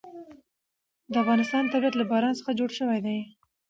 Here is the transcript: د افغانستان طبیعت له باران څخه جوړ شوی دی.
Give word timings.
د 1.11 1.13
افغانستان 1.23 1.63
طبیعت 1.73 1.93
له 1.97 2.05
باران 2.11 2.33
څخه 2.39 2.51
جوړ 2.59 2.69
شوی 2.79 2.99
دی. 3.05 3.19